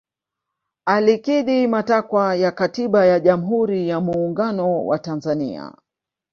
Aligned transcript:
alikidhi 0.85 1.67
matakwa 1.67 2.35
ya 2.35 2.51
katiba 2.51 3.05
ya 3.05 3.19
jamuhuri 3.19 3.89
ya 3.89 3.99
muungano 3.99 4.85
wa 4.85 4.99
tanzania 4.99 5.75